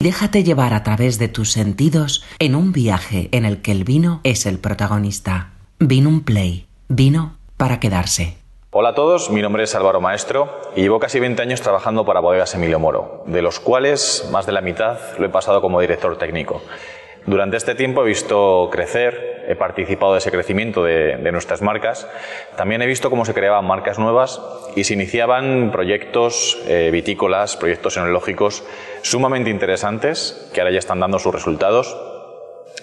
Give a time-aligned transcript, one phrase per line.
[0.00, 4.20] Déjate llevar a través de tus sentidos en un viaje en el que el vino
[4.22, 5.54] es el protagonista.
[5.80, 6.68] Vino un play.
[6.86, 8.38] Vino para quedarse.
[8.70, 12.20] Hola a todos, mi nombre es Álvaro Maestro y llevo casi 20 años trabajando para
[12.20, 16.16] Bodegas Emilio Moro, de los cuales más de la mitad lo he pasado como director
[16.16, 16.62] técnico.
[17.26, 22.08] Durante este tiempo he visto crecer, he participado de ese crecimiento de, nuestras marcas,
[22.56, 24.40] también he visto cómo se creaban marcas nuevas
[24.76, 28.64] y se iniciaban proyectos eh, vitícolas, proyectos enológicos
[29.02, 31.96] sumamente interesantes que ahora ya están dando sus resultados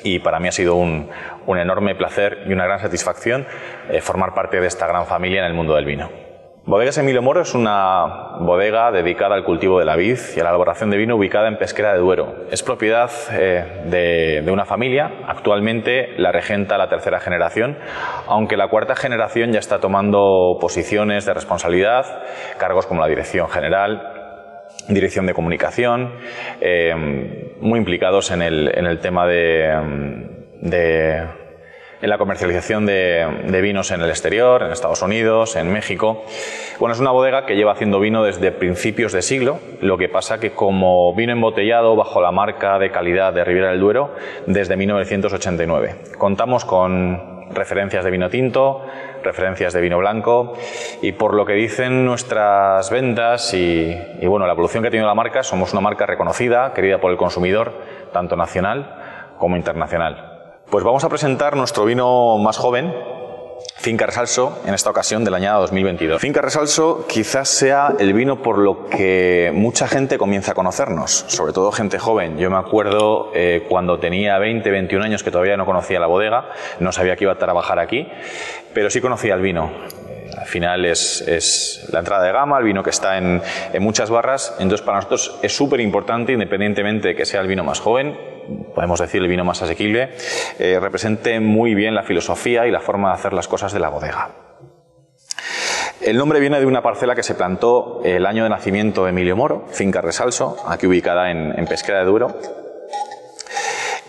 [0.04, 1.10] y para mí ha sido un,
[1.48, 3.48] enorme placer y una gran satisfacción
[3.90, 6.25] eh, formar parte de esta gran familia en el mundo del vino.
[6.68, 10.50] Bodegas Emilio Moro es una bodega dedicada al cultivo de la vid y a la
[10.50, 12.38] elaboración de vino ubicada en Pesquera de Duero.
[12.50, 17.78] Es propiedad eh, de, una familia, actualmente la regenta la tercera generación,
[18.26, 22.24] aunque la cuarta generación ya está tomando posiciones de responsabilidad,
[22.58, 24.02] cargos como la dirección general,
[24.90, 26.14] dirección de comunicación,
[26.62, 29.76] eh, muy implicados en el, tema de
[32.06, 36.24] en la comercialización de, vinos en el exterior, en Estados Unidos, en México.
[36.80, 40.40] Bueno, es una bodega que lleva haciendo vino desde principios de siglo, lo que pasa
[40.40, 44.14] que como vino embotellado bajo la marca de calidad de Ribera del Duero
[44.46, 45.96] desde 1989.
[46.20, 48.86] Contamos con referencias de vino tinto,
[49.24, 50.54] referencias de vino blanco
[51.02, 55.08] y por lo que dicen nuestras ventas y, y bueno, la evolución que ha tenido
[55.08, 57.74] la marca, somos una marca reconocida, querida por el consumidor,
[58.14, 60.35] tanto nacional como internacional.
[60.70, 62.92] Pues vamos a presentar nuestro vino más joven,
[63.76, 66.20] Finca Resalso, en esta ocasión del año 2022.
[66.20, 71.54] Finca Resalso quizás sea el vino por lo que mucha gente comienza a conocernos, sobre
[71.54, 72.40] todo gente joven.
[72.40, 76.50] Yo me acuerdo eh, cuando tenía 20, 21 años que todavía no conocía la bodega,
[76.80, 78.08] no sabía que iba a trabajar aquí,
[78.74, 79.70] pero sí conocía el vino.
[80.10, 83.40] Eh, al final es, la entrada de gama, el vino que está en,
[83.72, 87.64] en muchas barras, entonces para nosotros es súper importante, independientemente de que sea el vino
[87.64, 88.35] más joven,
[88.74, 90.12] podemos decir el vino más asequible,
[90.60, 93.90] eh, represente muy bien la filosofía y la forma de hacer las cosas de la
[93.90, 94.30] bodega.
[96.02, 99.36] El nombre viene de una parcela que se plantó el año de nacimiento de Emilio
[99.36, 102.40] Moro, finca Resalso, aquí ubicada en, Pesquera de Duro.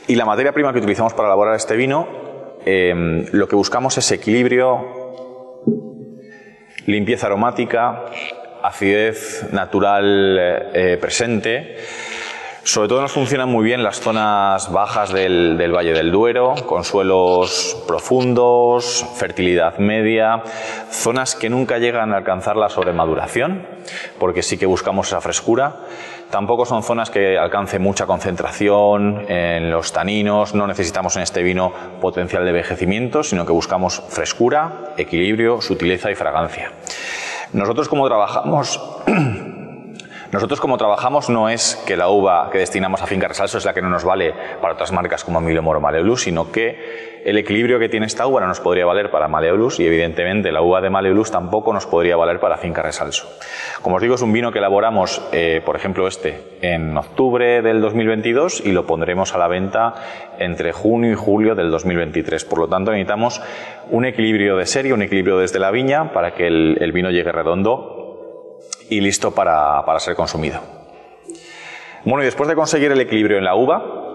[0.07, 2.07] Y la materia prima que utilizamos para elaborar este vino,
[2.67, 5.63] em, lo que buscamos es equilibrio,
[6.87, 8.05] limpieza aromática,
[8.63, 10.39] acidez natural
[10.75, 11.77] eh, presente
[12.67, 17.81] sobre todo nos funcionan muy bien las zonas bajas del, Valle del Duero, con suelos
[17.87, 20.43] profundos, fertilidad media,
[20.91, 23.65] zonas que nunca llegan a alcanzar la sobremaduración,
[24.19, 25.77] porque sí que buscamos esa frescura.
[26.31, 31.73] Tampoco son zonas que alcancen mucha concentración en los taninos, no necesitamos en este vino
[32.01, 36.73] potencial de envejecimiento, sino que buscamos frescura, equilibrio, sutileza y fragancia.
[37.53, 38.81] Nosotros como trabajamos
[40.33, 43.73] Nosotros como trabajamos no es que la uva que destinamos a Finca Resalso es la
[43.73, 47.79] que no nos vale para otras marcas como Emilio Moro Maleolus, sino que el equilibrio
[47.79, 50.91] que tiene esta uva no nos podría valer para Maleolus y evidentemente la uva de
[50.91, 53.29] Maleolus tampoco nos podría valer para Finca Resalso.
[53.83, 57.81] Como os digo, es un vino que elaboramos, eh, por ejemplo este, en octubre del
[57.81, 59.95] 2022 y lo pondremos a la venta
[60.39, 62.45] entre junio y julio del 2023.
[62.45, 63.41] Por lo tanto, necesitamos
[63.91, 67.96] un equilibrio de serie, un equilibrio desde la viña para que el vino llegue redondo
[68.89, 70.61] y listo para, ser consumido.
[72.05, 74.06] Bueno, y después de conseguir el equilibrio en la uva,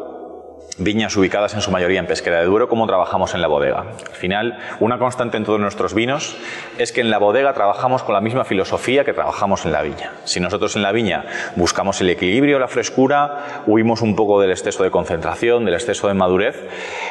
[0.78, 3.80] viñas ubicadas en su mayoría en Pesquera de Duero, ¿cómo trabajamos en la bodega?
[3.80, 6.36] Al final, una constante en todos nuestros vinos
[6.78, 10.14] es que en la bodega trabajamos con la misma filosofía que trabajamos en la viña.
[10.24, 14.84] Si nosotros en la viña buscamos el equilibrio, la frescura, huimos un poco del exceso
[14.84, 16.68] de concentración, del exceso de madurez,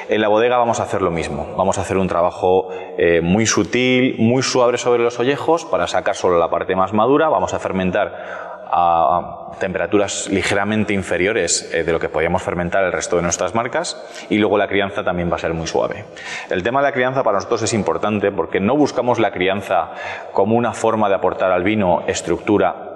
[0.09, 1.55] en la bodega vamos a hacer lo mismo.
[1.57, 6.17] Vamos a hacer un trabajo eh, muy sutil, muy suave sobre los ollejos para sacar
[6.17, 12.01] solo la parte más madura, vamos a fermentar a temperaturas ligeramente inferiores eh, de lo
[12.01, 15.41] que podíamos fermentar el resto de nuestras marcas y luego la crianza también va a
[15.41, 16.05] ser muy suave.
[16.49, 19.91] El tema de la crianza para nosotros es importante porque no buscamos la crianza
[20.33, 22.90] como una forma de aportar al vino estructura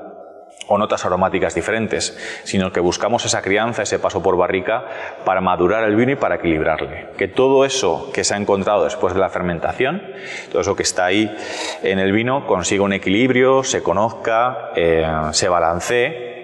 [0.68, 4.84] o notas aromáticas diferentes, sino que buscamos esa crianza, ese paso por barrica
[5.24, 7.08] para madurar el vino y para equilibrarle.
[7.16, 10.02] Que todo eso que se ha encontrado después de la fermentación,
[10.50, 11.34] todo eso que está ahí
[11.82, 16.34] en el vino, consiga un equilibrio, se conozca, eh, se balancee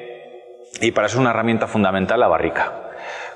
[0.81, 2.90] y para eso es una herramienta fundamental la barrica.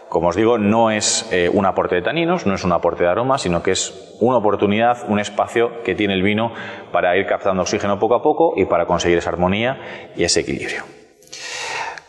[0.09, 3.11] Como os digo, no es eh, un aporte de taninos, no es un aporte de
[3.11, 6.53] aromas, sino que es una oportunidad, un espacio que tiene el vino
[6.93, 10.85] para ir captando oxígeno poco a poco y para conseguir esa armonía y ese equilibrio.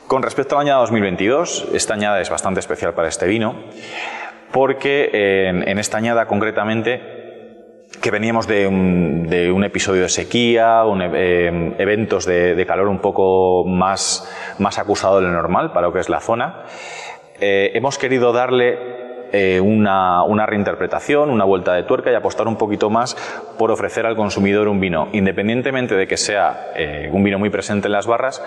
[0.07, 3.55] Con respecto a la añada 2022, esta añada es bastante especial para este vino,
[4.51, 5.09] porque
[5.49, 7.15] en, esta añada concretamente
[8.01, 10.83] que veníamos de un, episodio de sequía,
[11.13, 16.01] eh, eventos de, calor un poco más, más acusado de lo normal para lo que
[16.01, 16.65] es la zona.
[17.39, 18.95] Eh, hemos querido darle
[19.31, 23.15] eh, una, reinterpretación, una vuelta de tuerca y apostar un poquito más
[23.57, 27.87] por ofrecer al consumidor un vino, independientemente de que sea eh, un vino muy presente
[27.87, 28.41] en las barras,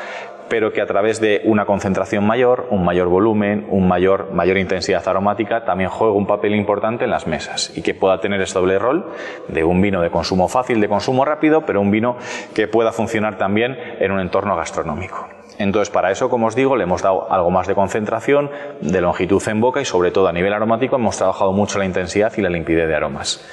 [0.48, 5.06] pero que a través de una concentración mayor, un mayor volumen, un mayor, mayor intensidad
[5.06, 8.78] aromática, también juegue un papel importante en las mesas y que pueda tener ese doble
[8.78, 9.12] rol
[9.48, 12.16] de un vino de consumo fácil, de consumo rápido, pero un vino
[12.54, 15.37] que pueda funcionar también en un entorno gastronómico.
[15.58, 18.50] Entonces, para eso, como os digo, le hemos dado algo más de concentración,
[18.80, 22.32] de longitud en boca y sobre todo a nivel aromático hemos trabajado mucho la intensidad
[22.36, 23.44] y la limpidez de aromas.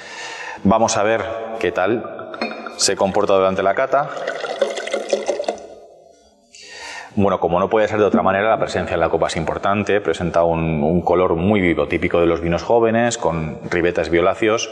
[0.62, 1.24] Vamos a ver
[1.58, 2.30] qué tal
[2.76, 4.08] se comporta durante la cata.
[7.16, 10.00] Bueno, como no puede ser de otra manera, la presencia en la copa es importante,
[10.02, 14.70] presenta un, color muy vivo, típico de los vinos jóvenes, con ribetes violáceos,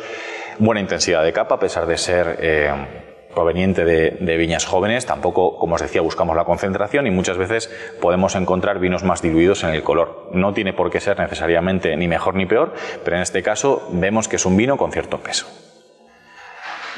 [0.59, 5.75] buena intensidad de capa, a pesar de ser eh, proveniente de, viñas jóvenes, tampoco, como
[5.75, 7.71] os decía, buscamos la concentración y muchas veces
[8.01, 10.31] podemos encontrar vinos más diluidos en el color.
[10.33, 14.29] No tiene por qué ser necesariamente ni mejor ni peor, pero en este caso vemos
[14.29, 15.47] que es un vino con cierto peso.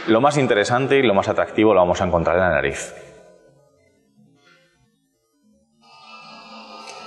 [0.07, 2.95] Lo más interesante y lo más atractivo lo vamos a encontrar en la nariz.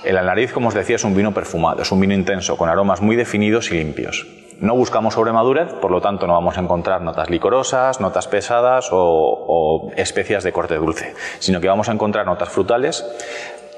[0.04, 2.68] En la nariz, como os decía, es un vino perfumado, es un vino intenso, con
[2.68, 4.39] aromas muy definidos y limpios.
[4.60, 9.90] No buscamos sobremadurez, por lo tanto no vamos a encontrar notas licorosas, notas pesadas o,
[9.96, 13.06] especias de corte dulce, sino que vamos a encontrar notas frutales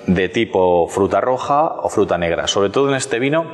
[0.08, 2.48] de tipo fruta roja o fruta negra.
[2.48, 3.46] Sobre todo en este vino,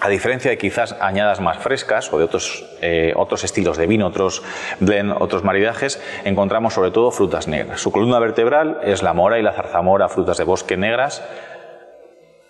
[0.00, 4.06] a diferencia de quizás añadas más frescas o de otros, eh, otros estilos de vino,
[4.06, 4.42] otros
[4.80, 7.82] blend, otros maridajes, encontramos sobre todo frutas negras.
[7.82, 11.22] Su columna vertebral es la mora y la zarzamora, frutas de bosque negras.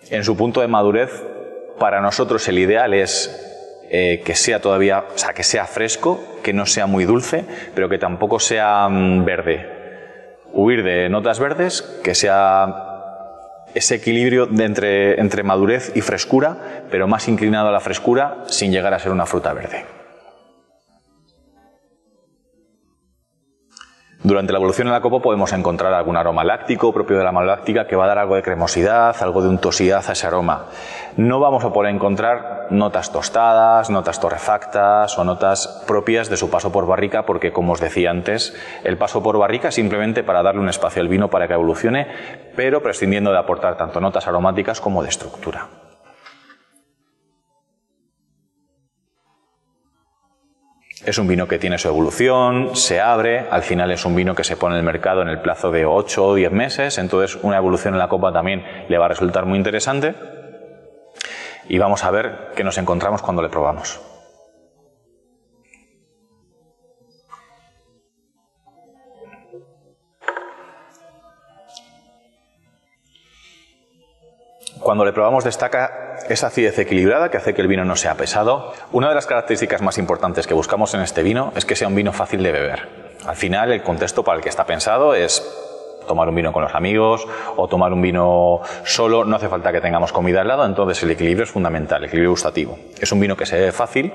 [0.09, 1.11] En su punto de madurez,
[1.77, 3.55] para nosotros el ideal es
[3.89, 7.89] eh, que sea todavía, o sea, que sea fresco, que no sea muy dulce, pero
[7.89, 9.77] que tampoco sea mm, verde.
[10.53, 12.87] Huir de notas verdes, que sea
[13.73, 18.93] ese equilibrio entre, entre madurez y frescura, pero más inclinado a la frescura sin llegar
[18.93, 19.96] a ser una fruta verde.
[24.23, 27.85] Durante la evolución en la copa podemos encontrar algún aroma láctico propio de la maloláctica
[27.85, 30.65] que va a dar algo de cremosidad, algo de untuosidad a ese aroma.
[31.17, 36.71] No vamos a poder encontrar notas tostadas, notas torrefactas o notas propias de su paso
[36.71, 40.61] por barrica porque, como os decía antes, el paso por barrica es simplemente para darle
[40.61, 42.07] un espacio al vino para que evolucione,
[42.55, 45.67] pero prescindiendo de aportar tanto notas aromáticas como de estructura.
[51.07, 54.43] Es un vino que tiene su evolución, se abre, al final es un vino que
[54.43, 57.55] se pone en el mercado en el plazo de 8 o 10 meses, entonces una
[57.55, 60.15] evolución en la copa también le va a resultar muy interesante.
[61.69, 64.01] Y vamos a ver qué nos encontramos cuando le probamos.
[74.81, 78.73] Cuando le probamos destaca esa acidez equilibrada que hace que el vino no sea pesado.
[78.91, 81.95] Una de las características más importantes que buscamos en este vino es que sea un
[81.95, 83.07] vino fácil de beber.
[83.25, 85.43] Al final el contexto para el que está pensado es
[86.07, 89.81] tomar un vino con los amigos o tomar un vino solo, no hace falta que
[89.81, 92.79] tengamos comida al lado, entonces el equilibrio es fundamental, el equilibrio gustativo.
[92.99, 94.13] Es un vino que se ve fácil,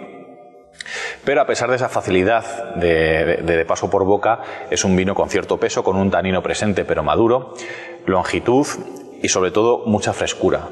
[1.24, 5.58] pero a pesar de esa facilidad de, paso por boca, es un vino con cierto
[5.58, 7.54] peso, con un tanino presente pero maduro,
[8.06, 8.66] longitud
[9.22, 10.68] y sobre todo mucha frescura.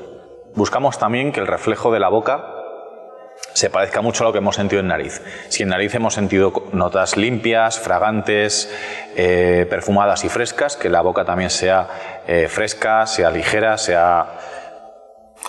[0.55, 2.57] Buscamos también que el reflejo de la boca
[3.53, 5.23] se parezca mucho a lo que hemos sentido en nariz.
[5.49, 8.73] Si en nariz hemos sentido notas limpias, fragantes,
[9.17, 11.89] eh, perfumadas y frescas, que la boca también sea
[12.27, 14.39] eh, fresca, sea ligera, sea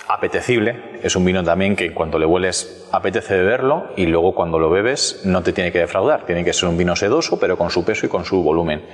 [0.08, 1.00] apetecible.
[1.02, 5.22] Es un vino también que cuando le hueles apetece beberlo y luego cuando lo bebes
[5.24, 6.26] no te tiene que defraudar.
[6.26, 8.84] Tiene que ser un vino sedoso, pero con su peso y con su volumen.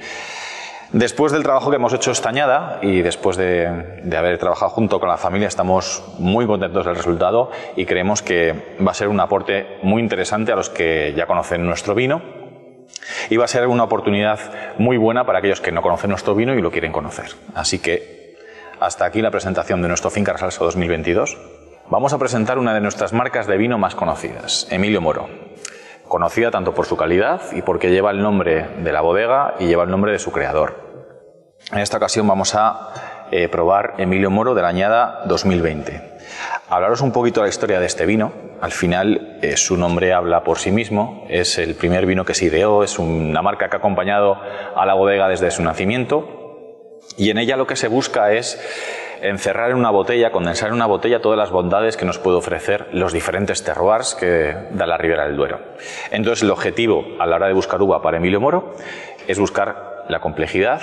[0.92, 3.66] Después del trabajo que hemos hecho esta añada y después de,
[4.16, 8.92] haber trabajado junto con la familia, estamos muy contentos del resultado y creemos que va
[8.92, 12.22] a ser un aporte muy interesante a los que ya conocen nuestro vino
[13.28, 14.40] y va a ser una oportunidad
[14.78, 17.32] muy buena para aquellos que no conocen nuestro vino y lo quieren conocer.
[17.54, 18.36] Así que
[18.80, 21.36] hasta aquí la presentación de nuestro Finca Salsa 2022.
[21.90, 25.28] Vamos a presentar una de nuestras marcas de vino más conocidas, Emilio Moro
[26.08, 29.84] conocida tanto por su calidad y porque lleva el nombre de la bodega y lleva
[29.84, 30.88] el nombre de su creador.
[31.72, 36.18] En esta ocasión vamos a eh, probar Emilio Moro de la añada 2020.
[36.70, 38.32] Hablaros un poquito de la historia de este vino.
[38.60, 41.24] Al final eh, su nombre habla por sí mismo.
[41.28, 44.38] Es el primer vino que se ideó, es una marca que ha acompañado
[44.74, 46.38] a la bodega desde su nacimiento.
[47.16, 48.58] Y en ella lo que se busca es
[49.22, 52.88] encerrar en una botella, condensar en una botella todas las bondades que nos puede ofrecer
[52.92, 55.60] los diferentes terroirs que da la Ribera del Duero.
[56.10, 58.74] Entonces, el objetivo a la hora de buscar uva para Emilio Moro
[59.26, 60.82] es buscar la complejidad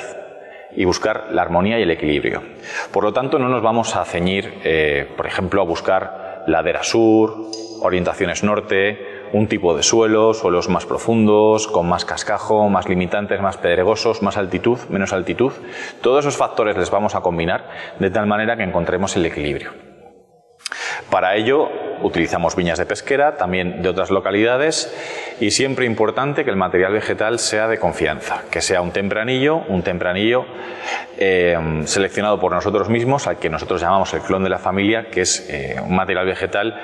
[0.76, 2.44] y buscar la armonía y el equilibrio.
[2.92, 7.50] Por lo tanto, no nos vamos a ceñir, eh, por ejemplo, a buscar ladera sur,
[7.82, 13.58] orientaciones norte, un tipo de suelo, suelos más profundos, con más cascajo, más limitantes, más
[13.58, 15.52] pedregosos, más altitud, menos altitud.
[16.02, 19.74] Todos esos factores les vamos a combinar de tal manera que encontremos el equilibrio.
[21.10, 21.70] Para ello
[22.02, 24.94] utilizamos viñas de pesquera, también de otras localidades,
[25.40, 29.84] y siempre importante que el material vegetal sea de confianza, que sea un tempranillo, un
[29.84, 30.46] tempranillo
[31.18, 35.22] eh, seleccionado por nosotros mismos, al que nosotros llamamos el clon de la familia, que
[35.22, 36.76] es eh, un material vegetal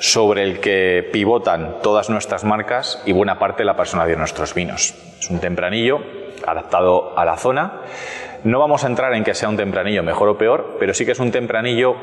[0.00, 4.54] sobre el que pivotan todas nuestras marcas y buena parte de la personalidad de nuestros
[4.54, 4.94] vinos.
[5.18, 6.00] Es un tempranillo
[6.46, 7.80] adaptado a la zona.
[8.44, 11.12] No vamos a entrar en que sea un tempranillo mejor o peor, pero sí que
[11.12, 11.96] es un tempranillo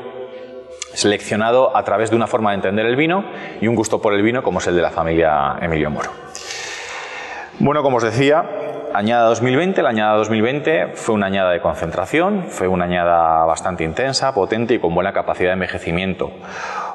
[0.94, 3.24] seleccionado a través de una forma de entender el vino
[3.60, 6.10] y un gusto por el vino como es el de la familia Emilio Moro.
[7.58, 8.61] Bueno, como os decía,
[8.94, 14.34] añada 2020, la añada 2020 fue una añada de concentración, fue una añada bastante intensa,
[14.34, 16.30] potente y con buena capacidad de envejecimiento.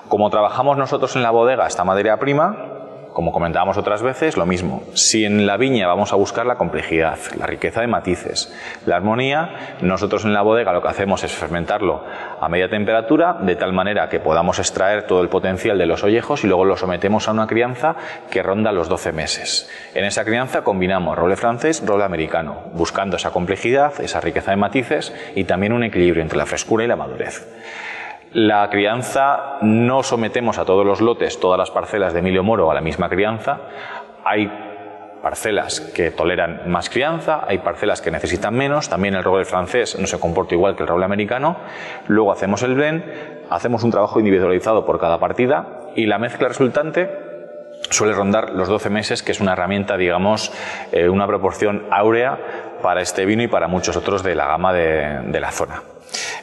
[0.08, 2.77] Como trabajamos nosotros en la bodega esta madera prima,
[3.18, 4.84] como comentábamos otras veces, lo mismo.
[4.94, 8.54] Si en la viña vamos a buscar la complejidad, la riqueza de matices,
[8.86, 12.04] la armonía, nosotros en la bodega lo que hacemos es fermentarlo
[12.40, 16.44] a media temperatura, de tal manera que podamos extraer todo el potencial de los ollejos
[16.44, 17.96] y luego lo sometemos a una crianza
[18.30, 19.68] que ronda los 12 meses.
[19.96, 25.12] En esa crianza combinamos roble francés, roble americano, buscando esa complejidad, esa riqueza de matices
[25.34, 27.48] y también un equilibrio entre la frescura y la madurez.
[28.40, 32.76] La crianza no sometemos a todos los lotes, todas las parcelas de Emilio Moro a
[32.76, 33.62] la misma crianza.
[34.24, 34.48] Hay
[35.24, 40.06] parcelas que toleran más crianza, hay parcelas que necesitan menos, también el roble francés no
[40.06, 41.58] se comporta igual que el roble americano.
[42.06, 43.06] Luego hacemos el blend,
[43.50, 47.10] hacemos un trabajo individualizado por cada partida y la mezcla resultante
[47.90, 50.54] suele rondar los 12 meses, que es una herramienta, digamos,
[50.92, 52.38] eh, una proporción áurea
[52.84, 55.82] para este vino y para muchos otros de la gama de la zona.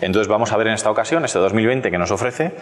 [0.00, 2.56] Entonces vamos a ver en esta ocasión, este 2020 que nos ofrece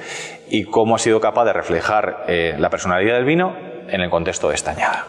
[0.49, 3.57] y cómo ha sido capaz de reflejar eh, la personalidad del vino
[3.89, 5.07] en el contexto de esta añada.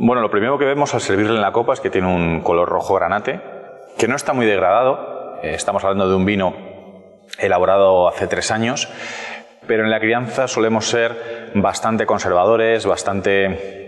[0.00, 2.68] Bueno, lo primero que vemos al servirle en la copa es que tiene un color
[2.68, 3.40] rojo granate,
[3.98, 5.38] que no está muy degradado.
[5.42, 6.54] Eh, estamos hablando de un vino
[7.38, 8.88] elaborado hace tres años,
[9.68, 13.86] pero en la crianza solemos ser bastante conservadores, bastante...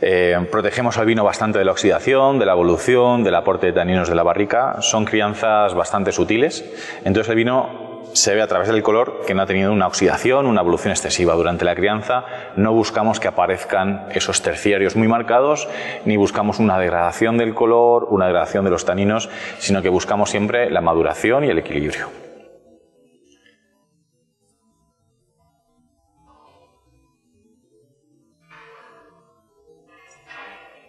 [0.00, 4.08] Eh, protegemos al vino bastante de la oxidación, de la evolución, del aporte de taninos
[4.08, 4.76] de la barrica.
[4.80, 6.64] Son crianzas bastante sutiles.
[7.04, 10.46] Entonces el vino se ve a través del color que no ha tenido una oxidación,
[10.46, 11.34] una evolución excesiva.
[11.34, 12.24] Durante la crianza
[12.56, 15.68] no buscamos que aparezcan esos terciarios muy marcados,
[16.04, 20.70] ni buscamos una degradación del color, una degradación de los taninos, sino que buscamos siempre
[20.70, 22.23] la maduración y el equilibrio.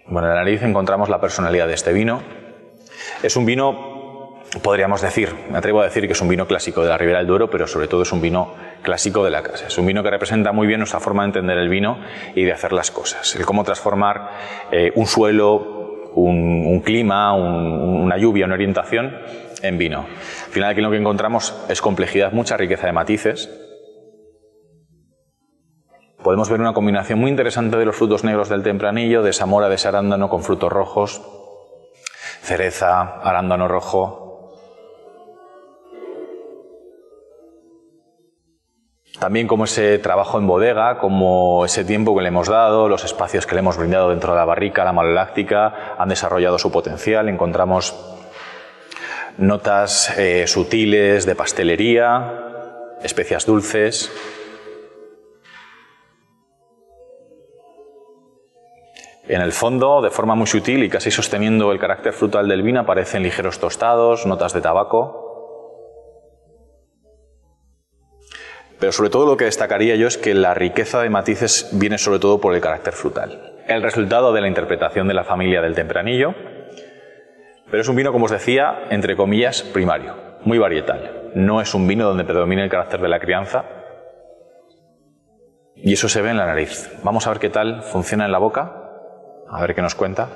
[0.08, 2.22] Bueno, en la nariz encontramos la personalidad de este vino.
[3.24, 6.90] Es un vino, podríamos decir, me atrevo a decir que es un vino clásico de
[6.90, 9.66] la Ribera del Duero, pero sobre todo es un vino clásico de la casa.
[9.66, 11.98] Es un vino que representa muy bien nuestra forma de entender el vino
[12.36, 13.36] y de hacer las cosas.
[13.36, 14.30] El cómo transformar
[14.72, 19.18] eh, un suelo, un, clima, una lluvia, una orientación
[19.64, 20.06] en vino.
[20.46, 23.50] Al final aquí lo que encontramos es complejidad, mucha riqueza de matices,
[26.26, 29.76] podemos ver una combinación muy interesante de los frutos negros del tempranillo, de samora de
[29.76, 31.22] ese arándano con frutos rojos,
[32.42, 34.56] cereza, arándano rojo.
[39.20, 43.46] También como ese trabajo en bodega, como ese tiempo que le hemos dado, los espacios
[43.46, 47.30] que le hemos brindado dentro de la barrica, la maloláctica, han desarrollado su potencial.
[47.30, 47.96] Encontramos
[49.38, 54.12] notas eh, sutiles de pastelería, especias dulces,
[59.28, 62.82] En el fondo, de forma muy sutil y casi sosteniendo el carácter frutal del vino,
[62.82, 65.24] aparecen ligeros tostados, notas de tabaco.
[68.80, 72.20] Pero sobre todo lo que destacaría yo es que la riqueza de matices viene sobre
[72.20, 73.64] todo por el carácter frutal.
[73.68, 76.36] El resultado de la interpretación de la familia del tempranillo,
[77.72, 81.32] pero es un vino, como os decía, entre comillas, primario, muy varietal.
[81.34, 83.66] No es un vino donde predomina el carácter de la crianza.
[85.76, 86.96] Y eso se ve en la nariz.
[87.04, 88.85] Vamos a ver qué tal funciona en la boca.
[89.50, 90.30] A ver qué nos cuenta.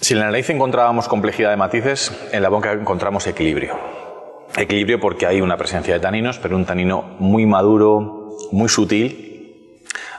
[0.00, 3.78] Si en la nariz encontrábamos complejidad de matices, en la boca encontramos equilibrio.
[4.56, 9.31] Equilibrio porque hay una presencia de taninos, pero un tanino muy maduro, muy sutil.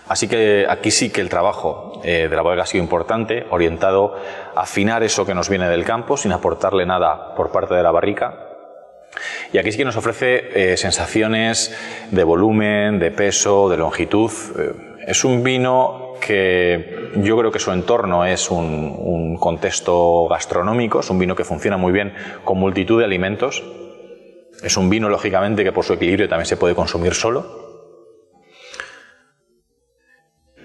[0.08, 4.16] Así que aquí sí que el trabajo eh, de la bodega ha sido importante, orientado
[4.56, 7.92] a afinar eso que nos viene del campo sin aportarle nada por parte de la
[7.92, 8.50] barrica.
[9.54, 11.78] Y aquí sí que nos ofrece eh, sensaciones
[12.12, 14.32] de volumen, de peso, de longitud.
[14.60, 14.74] Eh,
[15.08, 21.10] es un vino que yo creo que su entorno es un, un contexto gastronómico, es
[21.10, 23.64] un vino que funciona muy bien con multitud de alimentos.
[24.64, 27.63] Es un vino, lógicamente, que por su equilibrio también se puede consumir solo.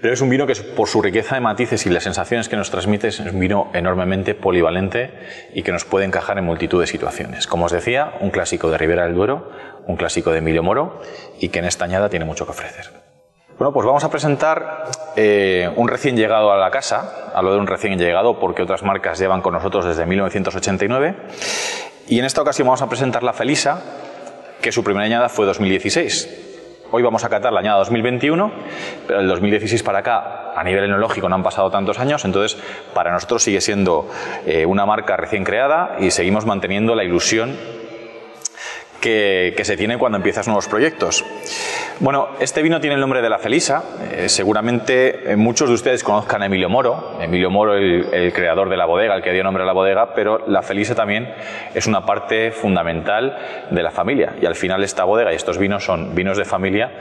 [0.01, 2.71] Pero es un vino que por su riqueza de matices y las sensaciones que nos
[2.71, 5.11] transmite es un vino enormemente polivalente
[5.53, 7.47] y que nos puede encajar en multitud de situaciones.
[7.47, 9.51] Como os decía, un clásico de Ribera del Duero,
[9.87, 11.01] un clásico de Emilio Moro
[11.39, 12.85] y que en esta añada tiene mucho que ofrecer.
[13.57, 14.85] Bueno, pues vamos a presentar
[15.17, 17.31] eh, un recién llegado a la casa.
[17.33, 21.15] Hablo de un recién llegado porque otras marcas llevan con nosotros desde 1989.
[22.07, 23.81] Y en esta ocasión vamos a presentar la Felisa,
[24.61, 26.48] que su primera añada fue 2016.
[26.91, 28.51] Hoy vamos a catar la añada 2021,
[29.05, 32.59] pero el 2016 para acá, a nivel enológico, no han pasado tantos años, entonces
[32.95, 34.09] para nosotros sigue siendo
[34.47, 37.55] eh, una marca recién creada y seguimos manteniendo la ilusión
[38.99, 41.25] que, se tiene cuando empiezas nuevos proyectos.
[41.99, 43.83] Bueno, este vino tiene el nombre de la Felisa.
[44.11, 47.17] Eh, seguramente eh, muchos de ustedes conozcan a Emilio Moro.
[47.21, 50.47] Emilio Moro, el, creador de la bodega, el que dio nombre a la bodega, pero
[50.47, 51.33] la Felisa también
[51.73, 53.37] es una parte fundamental
[53.69, 54.35] de la familia.
[54.41, 56.91] Y al final esta bodega y estos vinos son vinos de familia,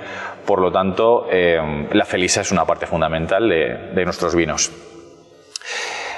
[0.45, 4.73] por lo tanto, eh, la Felisa es una parte fundamental de nuestros vinos.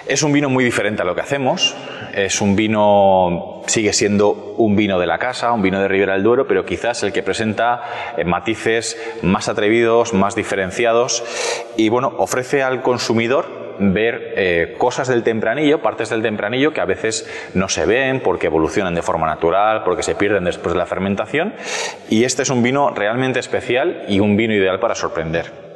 [0.06, 1.76] Es un vino muy diferente a lo que hacemos.
[2.14, 6.22] Es un vino, sigue siendo un vino de la casa, un vino de Ribera del
[6.22, 7.82] Duero, pero quizás el que presenta
[8.16, 11.22] eh, matices más atrevidos, más diferenciados
[11.76, 16.84] y bueno, ofrece al consumidor ver eh, cosas del tempranillo, partes del tempranillo que a
[16.84, 20.86] veces no se ven porque evolucionan de forma natural, porque se pierden después de la
[20.86, 21.54] fermentación.
[22.08, 25.70] Y este es un vino realmente especial y un vino ideal para sorprender.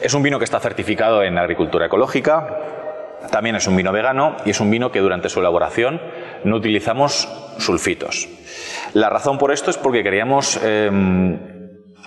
[0.00, 2.75] Es un vino que está certificado en agricultura ecológica,
[3.30, 6.00] también es un vino vegano y es un vino que durante su elaboración
[6.44, 7.28] no utilizamos
[7.58, 8.28] sulfitos.
[8.94, 11.38] La razón por esto es porque queríamos em,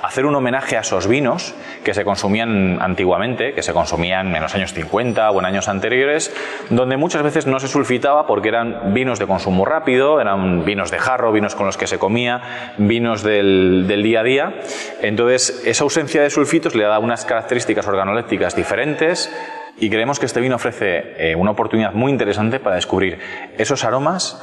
[0.02, 4.56] hacer un homenaje a esos vinos que se consumían antiguamente, que se consumían en los
[4.56, 6.34] años 50 o en años anteriores,
[6.70, 11.00] donde muchas veces no se sulfitaba porque eran vinos de consumo rápido, eran vinos de
[11.00, 14.54] jarro, vinos con los que se comía, vinos del, del día a día.
[15.02, 19.30] Entonces, esa ausencia de sulfitos le da unas características organolépticas diferentes,
[19.78, 23.20] y creemos que este vino ofrece eh, una oportunidad muy interesante para descubrir
[23.58, 24.42] esos aromas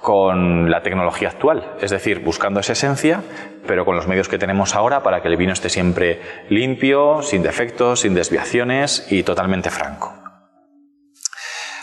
[0.00, 3.22] con la tecnología actual, es decir, buscando esa esencia,
[3.66, 7.42] pero con los medios que tenemos ahora para que el vino esté siempre limpio, sin
[7.42, 10.14] defectos, sin desviaciones y totalmente franco.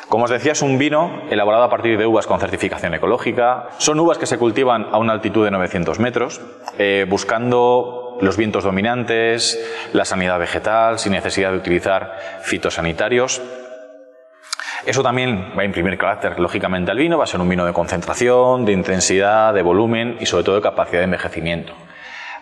[0.07, 3.69] Como os decía, es un vino elaborado a partir de uvas con certificación ecológica.
[3.79, 6.41] Son uvas que se cultivan a una altitud de 900 metros,
[6.77, 9.59] eh, buscando los vientos dominantes,
[9.93, 13.41] la sanidad vegetal, sin necesidad de utilizar fitosanitarios.
[14.85, 17.73] Eso también va a imprimir carácter lógicamente al vino, va a ser un vino de
[17.73, 21.73] concentración, de intensidad, de volumen y sobre todo de capacidad de envejecimiento.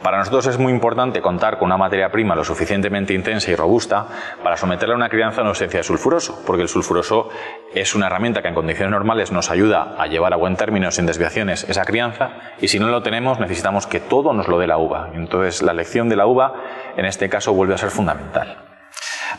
[0.04, 4.06] Para nosotros es muy importante contar con una materia prima lo suficientemente intensa y robusta
[4.44, 7.30] para someterla a una crianza en ausencia de sulfuroso, porque el sulfuroso
[7.74, 11.06] es una herramienta que en condiciones normales nos ayuda a llevar a buen término sin
[11.06, 14.78] desviaciones esa crianza y si no lo tenemos necesitamos que todo nos lo dé la
[14.78, 15.10] uva.
[15.14, 16.54] Entonces la elección de la uva
[16.98, 18.73] en este caso vuelve a ser fundamental.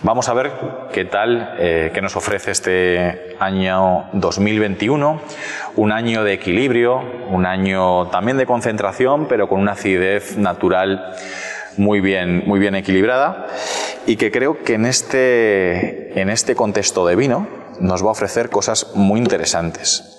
[0.02, 0.52] Vamos a ver
[0.92, 5.20] qué tal, eh, nos ofrece este año 2021,
[5.76, 11.14] un año de equilibrio, un año también de concentración, pero con una acidez natural
[11.76, 13.46] muy bien, muy bien equilibrada
[14.06, 17.46] y que creo que en este, en este contexto de vino
[17.80, 20.10] nos va a ofrecer cosas muy interesantes.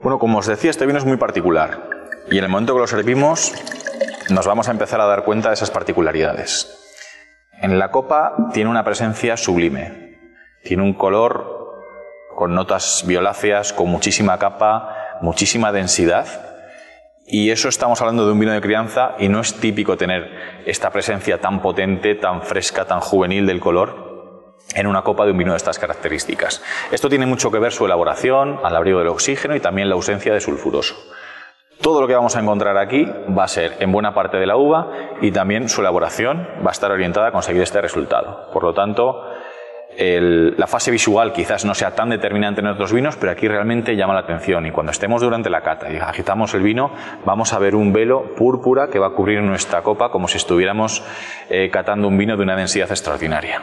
[0.00, 1.99] Bueno, como os decía, este vino es muy particular.
[2.30, 3.52] Y en el momento que lo servimos,
[4.28, 6.76] nos vamos a empezar a dar cuenta de esas particularidades.
[7.60, 10.18] En la copa tiene una presencia sublime.
[10.62, 11.82] Tiene un color
[12.36, 16.26] con notas violáceas, con muchísima capa, muchísima densidad.
[17.26, 20.90] Y eso estamos hablando de un vino de crianza y no es típico tener esta
[20.90, 25.50] presencia tan potente, tan fresca, tan juvenil del color en una copa de un vino
[25.50, 26.62] de estas características.
[26.92, 30.32] Esto tiene mucho que ver su elaboración, al abrigo del oxígeno y también la ausencia
[30.32, 30.94] de sulfuroso.
[31.80, 34.56] Todo lo que vamos a encontrar aquí va a ser en buena parte de la
[34.56, 34.88] uva
[35.22, 38.50] y también su elaboración va a estar orientada a conseguir este resultado.
[38.52, 39.24] Por lo tanto,
[39.98, 44.12] la fase visual quizás no sea tan determinante en otros vinos, pero aquí realmente llama
[44.12, 44.66] la atención.
[44.66, 46.90] Y cuando estemos durante la cata y agitamos el vino,
[47.24, 51.02] vamos a ver un velo púrpura que va a cubrir nuestra copa como si estuviéramos
[51.48, 53.62] eh, catando un vino de una densidad extraordinaria.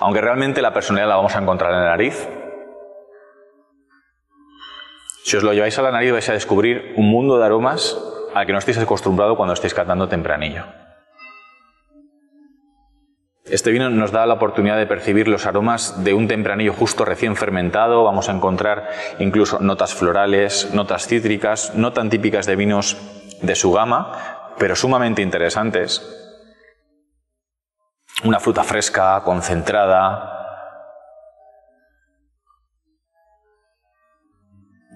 [0.00, 2.28] Aunque realmente la personalidad la vamos a encontrar en la nariz,
[5.24, 7.98] si os lo lleváis a la nariz vais a descubrir un mundo de aromas
[8.34, 10.64] al que no estéis acostumbrado cuando estéis catando tempranillo.
[13.44, 17.34] Este vino nos da la oportunidad de percibir los aromas de un tempranillo justo recién
[17.34, 18.04] fermentado.
[18.04, 22.96] Vamos a encontrar incluso notas florales, notas cítricas, no tan típicas de vinos
[23.42, 26.00] de su gama, pero sumamente interesantes.
[28.22, 30.39] Una fruta fresca, concentrada,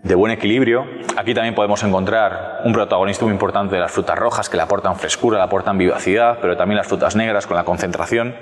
[0.04, 0.86] de buen equilibrio.
[1.16, 4.96] Aquí también podemos encontrar un protagonista muy importante de las frutas rojas que le aportan
[4.96, 8.36] frescura, le aportan vivacidad, pero también las frutas negras con la concentración.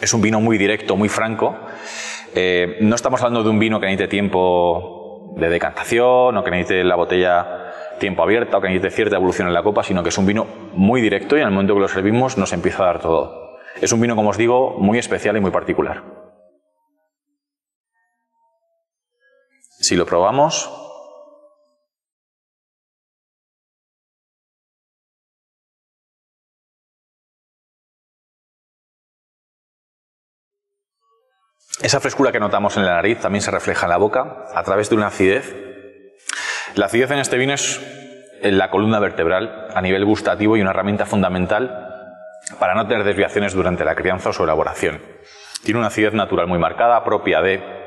[0.00, 1.56] Es un vino muy directo, muy franco.
[2.34, 6.82] Eh, no estamos hablando de un vino que necesite tiempo de decantación o que necesite
[6.82, 7.46] la botella
[8.00, 10.46] tiempo abierta o que necesite cierta evolución en la copa, sino que es un vino
[10.72, 13.58] muy directo y en el momento que lo servimos nos empieza a dar todo.
[13.80, 16.23] Es un vino, como os digo, muy especial y muy particular.
[19.84, 20.70] Si lo probamos,
[31.82, 34.88] Esa frescura que notamos en la nariz también se refleja en la boca a través
[34.88, 35.54] de una acidez.
[36.76, 37.78] La acidez en este vino es
[38.40, 42.08] la columna vertebral a nivel gustativo y una herramienta fundamental
[42.58, 45.02] para no tener desviaciones durante la crianza o su elaboración.
[45.62, 47.83] Tiene una acidez natural muy marcada, propia de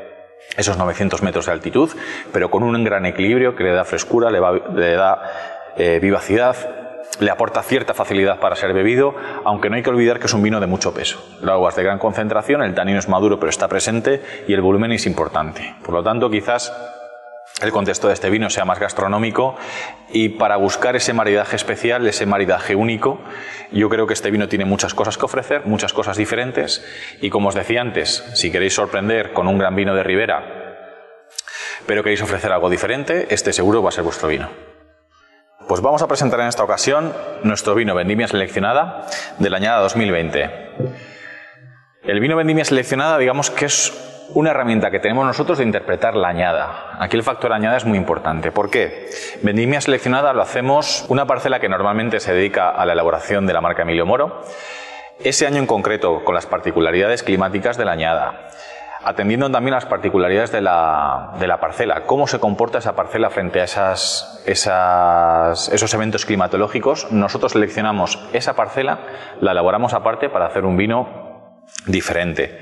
[0.55, 1.89] esos 900 metros de altitud,
[2.31, 4.39] pero con un gran equilibrio que le da frescura, le,
[4.95, 5.21] da
[5.75, 6.55] eh, vivacidad,
[7.19, 10.43] le aporta cierta facilidad para ser bebido, aunque no hay que olvidar que es un
[10.43, 11.23] vino de mucho peso.
[11.41, 14.61] El agua es de gran concentración, el tanino es maduro pero está presente y el
[14.61, 15.75] volumen es importante.
[15.83, 16.71] Por lo tanto, quizás
[17.61, 19.55] el contexto de este vino sea más gastronómico
[20.09, 23.19] y para buscar ese maridaje especial, ese maridaje único,
[23.71, 26.85] yo creo que este vino tiene muchas cosas que ofrecer, muchas cosas diferentes
[27.19, 30.67] y como os decía antes, si queréis sorprender con un gran vino de Ribera,
[31.87, 34.49] pero queréis ofrecer algo diferente, este seguro va a ser vuestro vino.
[35.67, 39.05] Pues vamos a presentar en esta ocasión nuestro vino Vendimia Seleccionada
[39.37, 40.49] de la añada 2020.
[42.03, 46.29] El vino Vendimia Seleccionada, digamos que es una herramienta que tenemos nosotros de interpretar la
[46.29, 46.97] añada.
[46.99, 48.51] Aquí el factor añada es muy importante.
[48.51, 49.09] ¿Por qué?
[49.41, 53.61] Vendimia seleccionada lo hacemos una parcela que normalmente se dedica a la elaboración de la
[53.61, 54.41] marca Emilio Moro.
[55.19, 58.49] Ese año en concreto, con las particularidades climáticas de la añada,
[59.03, 63.61] atendiendo también las particularidades de la, de la, parcela, cómo se comporta esa parcela frente
[63.61, 68.99] a esas, esas, esos eventos climatológicos, nosotros seleccionamos esa parcela,
[69.41, 72.59] la elaboramos aparte para hacer un vino diferente.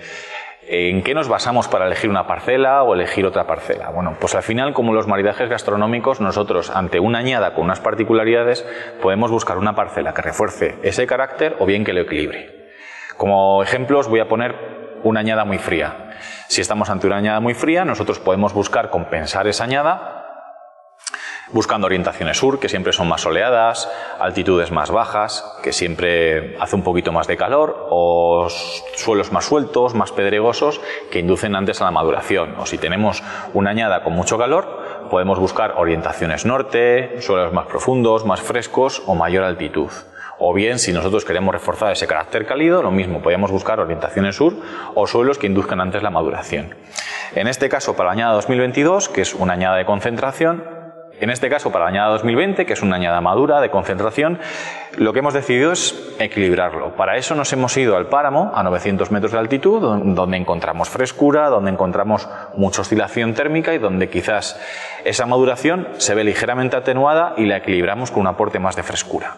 [0.67, 3.89] ¿En qué nos basamos para elegir una parcela o elegir otra parcela?
[3.91, 8.65] Bueno, pues al final, como los maridajes gastronómicos, nosotros, ante una añada con unas particularidades,
[8.99, 12.71] podemos buscar una parcela que refuerce ese carácter o bien que lo equilibre.
[13.15, 16.09] Como ejemplos, voy a poner una añada muy fría.
[16.47, 20.24] Si estamos ante una añada muy fría, nosotros podemos buscar compensar esa añada
[21.51, 26.83] buscando orientaciones sur, que siempre son más soleadas, altitudes más bajas, que siempre hace un
[26.83, 28.47] poquito más de calor, o
[28.95, 30.81] suelos más sueltos, más pedregosos,
[31.11, 32.55] que inducen antes a la maduración.
[32.59, 38.25] O si tenemos una añada con mucho calor, podemos buscar orientaciones norte, suelos más profundos,
[38.25, 39.91] más frescos o mayor altitud.
[40.37, 44.53] O bien, si nosotros queremos reforzar ese carácter cálido, lo mismo, podemos buscar orientaciones sur
[44.93, 46.75] o suelos que induzcan antes la maduración.
[47.35, 50.84] En este caso, para la añada 2022, que es una añada de concentración,
[51.19, 54.39] en este caso, para la añada 2020, que es una añada madura de concentración,
[54.97, 56.95] lo que hemos decidido es equilibrarlo.
[56.95, 61.49] Para eso nos hemos ido al páramo, a 900 metros de altitud, donde encontramos frescura,
[61.49, 64.59] donde encontramos mucha oscilación térmica y donde quizás
[65.03, 69.37] esa maduración se ve ligeramente atenuada y la equilibramos con un aporte más de frescura.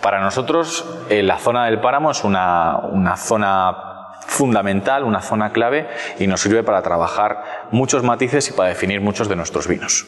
[0.00, 5.88] Para nosotros, eh, la zona del páramo es una, una zona fundamental, una zona clave
[6.18, 10.06] y nos sirve para trabajar muchos matices y para definir muchos de nuestros vinos.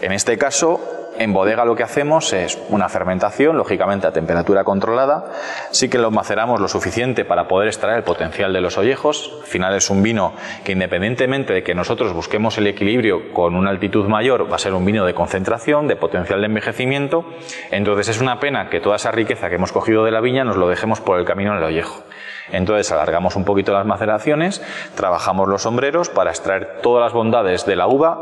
[0.00, 0.80] En este caso,
[1.18, 5.32] en bodega lo que hacemos es una fermentación, lógicamente a temperatura controlada.
[5.72, 9.34] Sí que lo maceramos lo suficiente para poder extraer el potencial de los ollejos.
[9.40, 10.34] Al final es un vino
[10.64, 14.74] que independientemente de que nosotros busquemos el equilibrio con una altitud mayor, va a ser
[14.74, 17.24] un vino de concentración, de potencial de envejecimiento.
[17.72, 20.56] Entonces es una pena que toda esa riqueza que hemos cogido de la viña nos
[20.56, 22.04] lo dejemos por el camino en el ollejo.
[22.52, 24.62] Entonces alargamos un poquito las maceraciones,
[24.94, 28.18] trabajamos los sombreros para extraer todas las bondades de la uva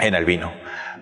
[0.00, 0.52] en el vino.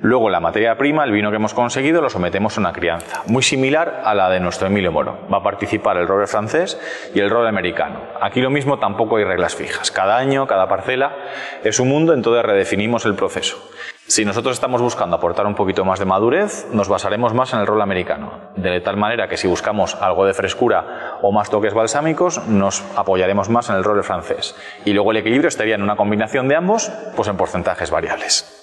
[0.02, 3.44] Luego la materia prima, el vino que hemos conseguido, lo sometemos a una crianza, muy
[3.44, 5.16] similar a la de nuestro Emilio Moro.
[5.32, 6.76] Va a participar el roble francés
[7.14, 8.00] y el roble americano.
[8.20, 9.92] Aquí lo mismo, tampoco hay reglas fijas.
[9.92, 11.14] Cada año, cada parcela
[11.62, 13.62] es un mundo, entonces redefinimos el proceso.
[14.04, 17.68] Si nosotros estamos buscando aportar un poquito más de madurez, nos basaremos más en el
[17.68, 22.44] rol americano, de tal manera que si buscamos algo de frescura o más toques balsámicos,
[22.48, 24.56] nos apoyaremos más en el rol francés.
[24.84, 28.61] Y luego el equilibrio estaría en una combinación de ambos, pues en porcentajes variables.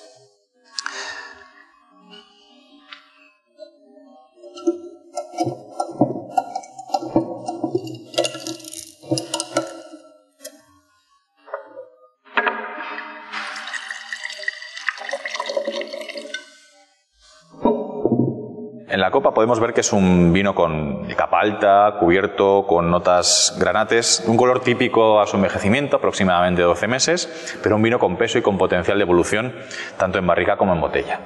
[19.21, 24.61] Podemos ver que es un vino con capa alta, cubierto, con notas granates, un color
[24.61, 28.97] típico a su envejecimiento, aproximadamente 12 meses, pero un vino con peso y con potencial
[28.97, 29.53] de evolución,
[29.97, 31.19] tanto en barrica como en botella.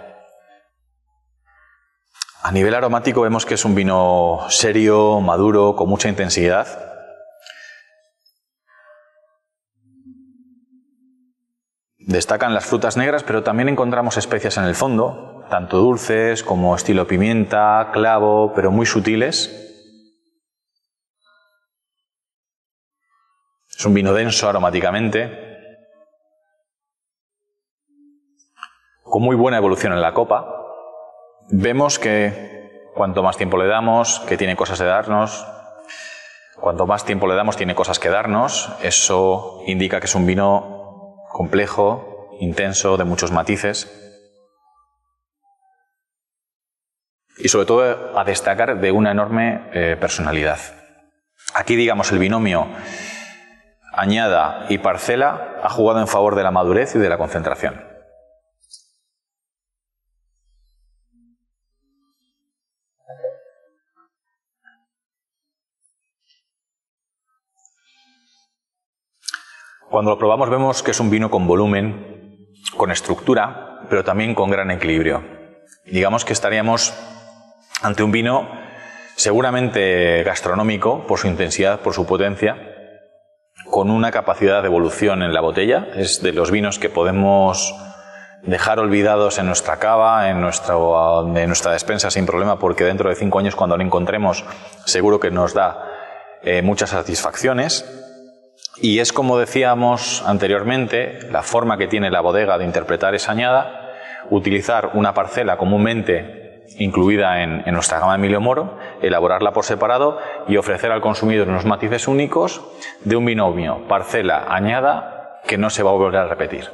[2.41, 6.67] A nivel aromático vemos que es un vino serio, maduro, con mucha intensidad.
[11.97, 17.05] Destacan las frutas negras, pero también encontramos especias en el fondo, tanto dulces como estilo
[17.05, 19.51] pimienta, clavo, pero muy sutiles.
[23.69, 25.29] Es un vino denso aromáticamente,
[29.03, 30.43] con muy buena evolución en la copa.
[31.51, 35.45] Vemos que cuanto más tiempo le damos, que tiene cosas de darnos,
[36.59, 38.75] cuanto más tiempo le damos, tiene cosas que darnos.
[38.81, 43.99] Eso indica que es un vino complejo, intenso, de muchos matices.
[47.37, 50.59] Y sobre todo a destacar de una enorme eh, personalidad.
[51.53, 52.67] Aquí, digamos, el binomio
[53.93, 57.93] añada y parcela ha jugado en favor de la madurez y de la concentración.
[69.89, 74.49] Cuando lo probamos vemos que es un vino con volumen, con estructura, pero también con
[74.49, 75.23] gran equilibrio.
[75.85, 76.95] Digamos que estaríamos
[77.83, 78.49] ante un vino
[79.15, 82.57] seguramente gastronómico por su intensidad, por su potencia,
[83.69, 85.89] con una capacidad de evolución en la botella.
[85.95, 87.75] Es de los vinos que podemos
[88.41, 90.75] dejar olvidados en nuestra cava, en nuestra,
[91.25, 94.43] nuestra despensa sin problema, porque dentro de cinco años cuando lo encontremos
[94.85, 95.85] seguro que nos da
[96.41, 97.85] eh, muchas satisfacciones.
[98.77, 103.91] Y es como decíamos anteriormente, la forma que tiene la bodega de interpretar esa añada,
[104.29, 106.42] utilizar una parcela comúnmente
[106.77, 112.07] incluida en, nuestra gama Emilio Moro, elaborarla por separado y ofrecer al consumidor unos matices
[112.07, 112.61] únicos
[113.03, 116.69] de un binomio parcela añada que no se va a volver a repetir.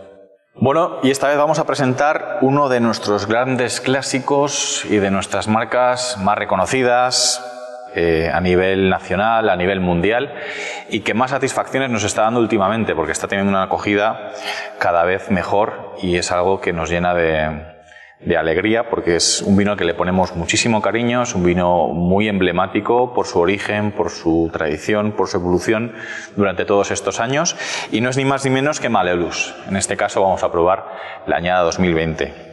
[0.56, 5.48] Bueno, y esta vez vamos a presentar uno de nuestros grandes clásicos y de nuestras
[5.48, 7.42] marcas más reconocidas
[7.96, 10.34] eh, a nivel nacional, a nivel mundial,
[10.90, 14.32] y que más satisfacciones nos está dando últimamente, porque está teniendo una acogida
[14.80, 17.79] cada vez mejor y es algo que nos llena de,
[18.20, 22.28] de alegría porque es un vino que le ponemos muchísimo cariño, es un vino muy
[22.28, 25.94] emblemático por su origen, por su tradición, por su evolución
[26.36, 27.56] durante todos estos años
[27.92, 29.56] y no es ni más ni menos que Maleolus.
[29.70, 30.86] En este caso vamos a probar
[31.28, 32.50] la añada 2020.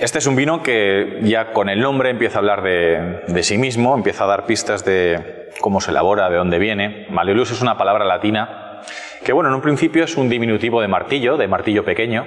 [0.00, 3.94] Este es un vino que ya con el nombre empieza a hablar de, sí mismo,
[3.94, 7.06] empieza a dar pistas de cómo se elabora, de dónde viene.
[7.10, 8.80] Maleolus es una palabra latina
[9.24, 12.26] que, bueno, en un principio es un diminutivo de martillo, de martillo pequeño,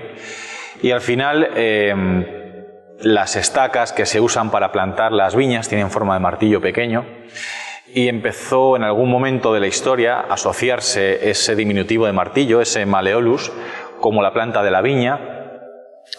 [0.81, 2.25] y al final, em,
[3.01, 7.05] las estacas que se usan para plantar las viñas tienen forma de martillo pequeño.
[7.93, 12.85] Y empezó en algún momento de la historia a asociarse ese diminutivo de martillo, ese
[12.85, 13.51] maleolus,
[13.99, 15.19] como la planta de la viña.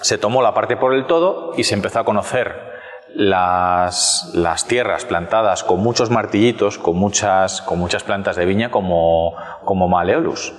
[0.00, 2.67] Se tomó la parte por el todo y se empezó a conocer
[3.14, 7.62] las, tierras plantadas con muchos martillitos, con muchas,
[8.04, 10.54] plantas de viña como, como Maleolus.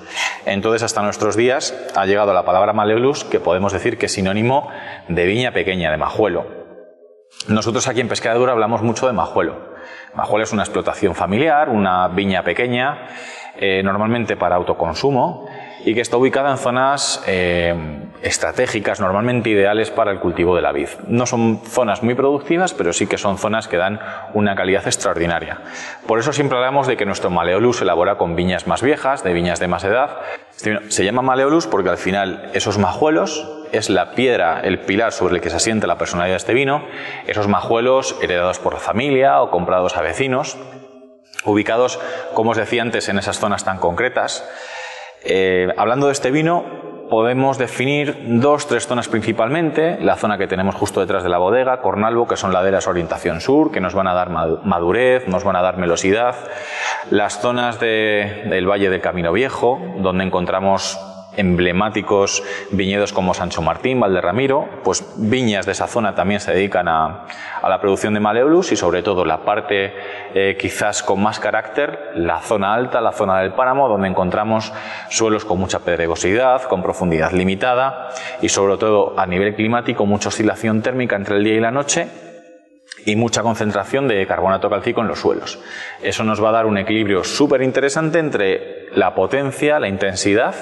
[0.45, 4.69] Entonces, hasta nuestros días ha llegado la palabra Maleolus, que podemos decir que es sinónimo
[5.07, 6.45] de viña pequeña, de majuelo.
[7.47, 9.69] Nosotros aquí en Pescadura hablamos mucho de majuelo.
[10.13, 13.07] Majuelo es una explotación familiar, una viña pequeña,
[13.55, 15.47] eh, normalmente para autoconsumo,
[15.85, 20.71] y que está ubicada en zonas eh, estratégicas, normalmente ideales para el cultivo de la
[20.71, 20.89] vid.
[21.07, 23.99] No son zonas muy productivas, pero sí que son zonas que dan
[24.33, 25.59] una calidad extraordinaria.
[26.05, 29.33] Por eso siempre hablamos de que nuestro Maleolus se elabora con viñas más viejas, de
[29.33, 30.17] viñas de más edad.
[30.55, 35.41] Se llama Maleolus porque al final esos majuelos es la piedra, el pilar sobre el
[35.41, 36.85] que se asienta la personalidad de este vino,
[37.27, 40.57] esos majuelos heredados por la familia o comprados a vecinos,
[41.45, 41.99] ubicados,
[42.33, 44.47] como os decía antes, en esas zonas tan concretas.
[45.23, 49.97] Eh, hablando de este vino, podemos definir dos, tres zonas principalmente.
[49.99, 53.71] La zona que tenemos justo detrás de la bodega, Cornalvo, que son laderas orientación sur,
[53.71, 56.35] que nos van a dar madurez, nos van a dar melosidad.
[57.09, 60.99] Las zonas del Valle del Camino Viejo, donde encontramos
[61.37, 67.25] emblemáticos viñedos como Sancho Martín, Valderramiro, pues viñas de esa zona también se dedican a,
[67.61, 69.93] la producción de Maleolus y sobre todo la parte
[70.33, 74.73] eh, quizás con más carácter, la zona alta, la zona del páramo, donde encontramos
[75.09, 78.09] suelos con mucha pedregosidad, con profundidad limitada
[78.41, 82.07] y sobre todo a nivel climático mucha oscilación térmica entre el día y la noche
[83.05, 85.59] y mucha concentración de carbonato cálcico en los suelos.
[86.01, 90.55] Eso nos va a dar un equilibrio súper interesante entre la potencia, la intensidad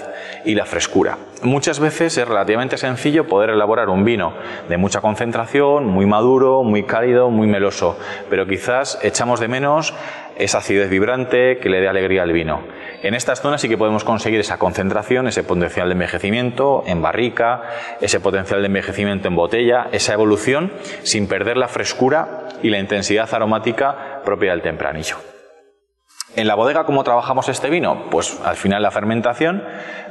[0.46, 1.18] y la frescura.
[1.44, 4.34] Muchas veces es relativamente sencillo poder elaborar un vino
[4.68, 7.98] de mucha concentración, muy maduro, muy cálido, muy meloso,
[8.30, 9.94] pero quizás echamos de menos
[10.38, 12.64] esa acidez vibrante que le dé alegría al vino.
[13.04, 17.62] En estas zonas sí que podemos conseguir esa concentración, ese potencial de envejecimiento en barrica,
[18.02, 20.72] ese potencial de envejecimiento en botella, esa evolución
[21.04, 25.37] sin perder la frescura y la intensidad aromática propia del tempranillo.
[26.38, 28.04] En la bodega, ¿cómo trabajamos este vino?
[28.12, 29.64] Pues al final la fermentación,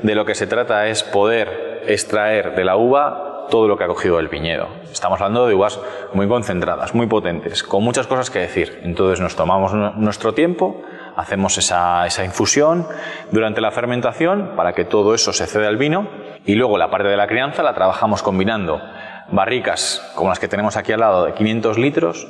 [0.03, 3.87] de lo que se trata es poder extraer de la uva todo lo que ha
[3.87, 4.67] cogido el viñedo.
[4.91, 5.79] Estamos hablando de uvas
[6.15, 8.81] muy concentradas, muy potentes, con muchas cosas que decir.
[8.83, 10.83] Entonces nos tomamos nuestro tiempo,
[11.15, 12.89] hacemos esa, infusión
[13.31, 16.09] durante la fermentación para que todo eso se ceda al vino
[16.45, 18.83] y luego la parte de la crianza la trabajamos combinando
[19.31, 22.27] barricas como las que tenemos aquí al lado de 500 litros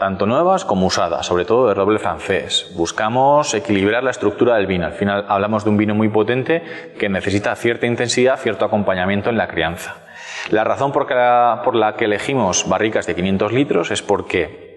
[0.00, 2.72] tanto nuevas como usadas, sobre todo de roble francés.
[2.74, 4.86] Buscamos equilibrar la estructura del vino.
[4.86, 6.64] Al final hablamos de un vino muy potente
[6.98, 9.96] que necesita cierta intensidad, cierto acompañamiento en la crianza.
[10.50, 14.70] La razón por la, que elegimos barricas de 500 litros es porque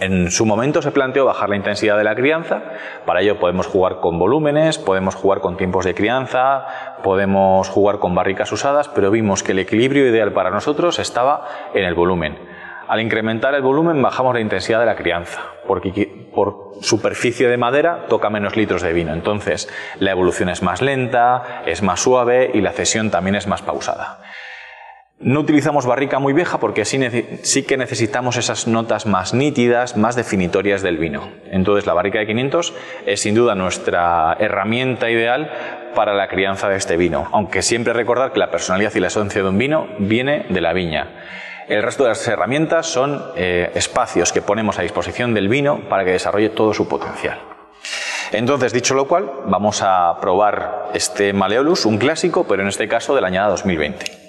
[0.00, 2.62] en su momento se planteó bajar la intensidad de la crianza,
[3.06, 6.66] para ello podemos jugar con volúmenes, podemos jugar con tiempos de crianza,
[7.04, 11.84] podemos jugar con barricas usadas, pero vimos que el equilibrio ideal para nosotros estaba en
[11.84, 12.51] el volumen.
[12.92, 18.04] Al incrementar el volumen bajamos la intensidad de la crianza, porque por superficie de madera
[18.06, 19.14] toca menos litros de vino.
[19.14, 19.66] Entonces
[19.98, 24.20] la evolución es más lenta, es más suave y la cesión también es más pausada.
[25.20, 27.00] No utilizamos barrica muy vieja porque sí,
[27.40, 31.30] sí, que necesitamos esas notas más nítidas, más definitorias del vino.
[31.50, 32.74] Entonces la barrica de 500
[33.06, 35.50] es sin duda nuestra herramienta ideal
[35.94, 39.42] para la crianza de este vino, aunque siempre recordar que la personalidad y la esencia
[39.42, 41.08] de un vino viene de la viña.
[41.68, 46.04] El resto de las herramientas son eh, espacios que ponemos a disposición del vino para
[46.04, 47.38] que desarrolle todo su potencial.
[48.32, 53.14] Entonces, dicho lo cual, vamos a probar este Maleolus, un clásico, pero en este caso
[53.14, 54.21] del añada 2020.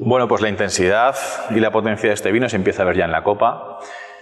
[0.00, 1.16] Bueno, pues la intensidad
[1.50, 3.78] y la potencia de este vino se empieza a ver ya en la copa.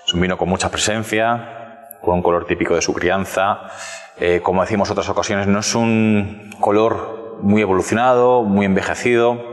[0.07, 3.61] Es un vino con mucha presencia, con un color típico de su crianza.
[4.19, 9.53] Eh, como decimos otras ocasiones, no es un color muy evolucionado, muy envejecido.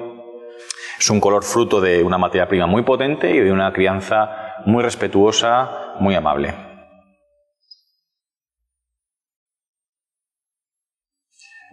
[0.98, 4.84] Es un color fruto de una materia prima muy potente y de una crianza muy
[4.84, 6.54] respetuosa, muy amable.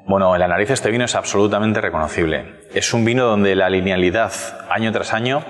[0.06, 2.60] Bueno, en la nariz este vino es absolutamente reconocible.
[2.72, 4.32] Es un vino donde la linealidad
[4.70, 5.44] año tras año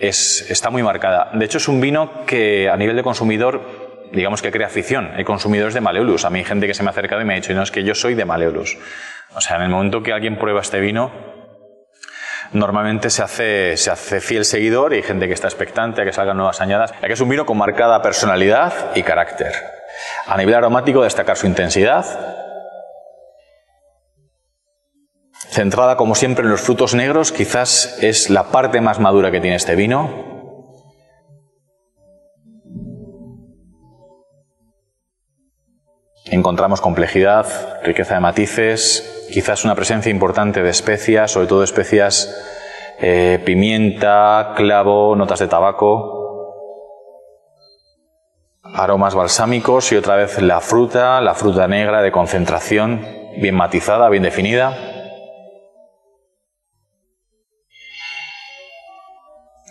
[0.00, 1.30] está muy marcada.
[1.34, 5.10] De hecho, es un vino que a nivel de consumidor, digamos que crea afición.
[5.16, 6.24] Hay consumidores de Maleolus.
[6.24, 7.70] A mí hay gente que se me ha acercado y me ha dicho, no, es
[7.70, 8.76] que yo soy de Maleolus.
[9.34, 11.12] O sea, en el momento que alguien prueba este vino,
[12.52, 16.12] normalmente se hace, se hace fiel seguidor y hay gente que está expectante a que
[16.12, 16.92] salgan nuevas añadas.
[17.00, 19.52] Ya que es un vino con marcada personalidad y carácter.
[20.26, 22.04] A nivel aromático, destacar su intensidad,
[25.50, 29.56] centrada como siempre en los frutos negros, quizás es la parte más madura que tiene
[29.56, 30.37] este vino.
[36.30, 37.46] Encontramos complejidad,
[37.82, 42.34] riqueza de matices, quizás una presencia importante de especias, sobre todo especias
[43.00, 46.16] eh, pimienta, clavo, notas de tabaco.
[48.74, 53.06] aromas balsámicos y otra vez la fruta, la fruta negra de concentración,
[53.40, 54.76] bien matizada, bien definida.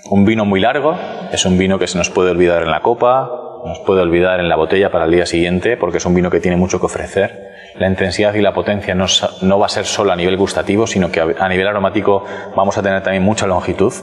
[0.10, 0.98] Un vino muy largo,
[1.32, 4.50] es un vino que se nos puede olvidar en la copa, nos puede olvidar en
[4.50, 7.54] la botella para el día siguiente, porque es un vino que tiene mucho que ofrecer.
[7.76, 9.06] La intensidad y la potencia no,
[9.42, 12.24] no va a ser solo a nivel gustativo, sino que a nivel aromático
[12.56, 13.94] vamos a tener también mucha longitud.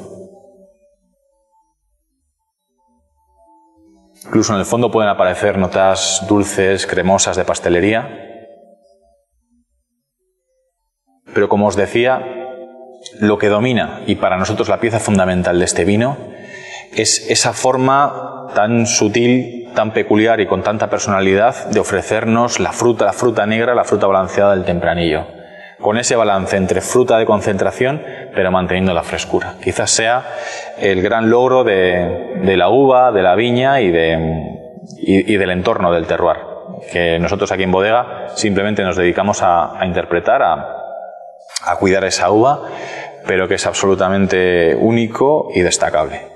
[4.27, 8.21] Incluso en el fondo pueden aparecer notas dulces, cremosas de pastelería.
[11.35, 12.25] Pero como os decía,
[13.21, 16.17] lo que domina y para nosotros la pieza fundamental de este vino
[16.97, 23.05] es esa forma tan sutil, tan peculiar y con tanta personalidad de ofrecernos la fruta,
[23.07, 25.27] la fruta negra, la fruta balanceada del tempranillo.
[25.81, 28.03] Con ese balance entre fruta de concentración,
[28.35, 29.55] pero manteniendo la frescura.
[29.63, 30.25] Quizás sea
[30.79, 36.39] el gran logro de, la uva, de la viña y, del entorno del terroir,
[36.91, 42.63] que nosotros aquí en Bodega simplemente nos dedicamos a, interpretar, a cuidar esa uva,
[43.27, 46.34] pero que es absolutamente único y destacable.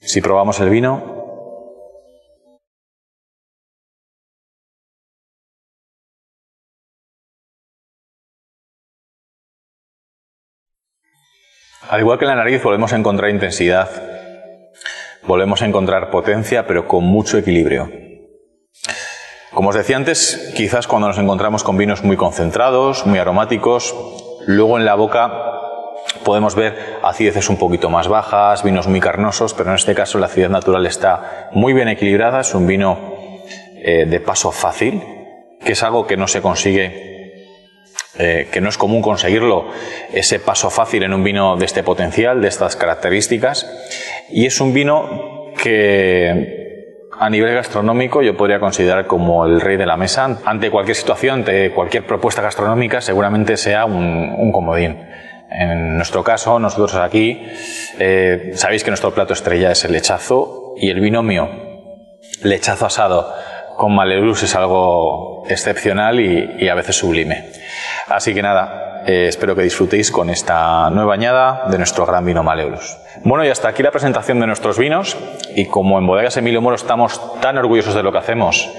[0.00, 1.20] Si probamos el vino,
[11.90, 13.90] Al igual que en la nariz volvemos a encontrar intensidad,
[15.24, 17.90] volvemos a encontrar potencia, pero con mucho equilibrio.
[19.52, 23.92] Como os decía antes, quizás cuando nos encontramos con vinos muy concentrados, muy aromáticos,
[24.46, 25.59] luego en la boca
[26.30, 30.26] podemos ver acideces un poquito más bajas, vinos muy carnosos, pero en este caso la
[30.26, 33.16] acidez natural está muy bien equilibrada, es un vino
[33.74, 35.02] eh, de paso fácil,
[35.60, 37.34] que es algo que no se consigue,
[38.16, 39.70] eh, que no es común conseguirlo,
[40.12, 43.68] ese paso fácil en un vino de este potencial, de estas características,
[44.30, 46.60] y es un vino que
[47.20, 50.38] a nivel gastronómico yo podría considerar como el rey de la mesa.
[50.44, 55.09] Ante cualquier situación, ante cualquier propuesta gastronómica, seguramente sea un, comodín.
[55.50, 57.44] En nuestro caso, nosotros aquí,
[57.98, 61.48] eh, sabéis que nuestro plato estrella es el lechazo y el binomio
[62.42, 63.34] lechazo asado
[63.76, 67.50] con Maleulus es algo excepcional y, a veces sublime.
[68.08, 72.42] Así que nada, eh, espero que disfrutéis con esta nueva añada de nuestro gran vino
[72.42, 72.98] Maleulus.
[73.24, 75.16] Bueno, y hasta aquí la presentación de nuestros vinos.
[75.56, 78.70] Y como en Bodegas Emilio Moro estamos tan orgullosos de lo que hacemos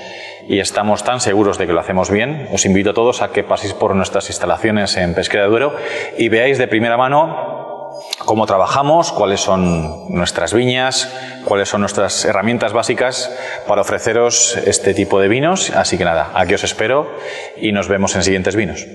[0.51, 3.41] y estamos tan seguros de que lo hacemos bien, os invito a todos a que
[3.41, 5.75] paséis por nuestras instalaciones en Pesquera de Duero
[6.17, 7.89] y veáis de primera mano
[8.25, 11.09] cómo trabajamos, cuáles son nuestras viñas,
[11.45, 13.31] cuáles son nuestras herramientas básicas
[13.65, 15.69] para ofreceros este tipo de vinos.
[15.69, 17.09] Así que nada, aquí os espero
[17.55, 18.85] y nos vemos en siguientes vinos.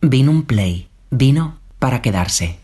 [0.00, 2.60] Vino play, vino para quedarse.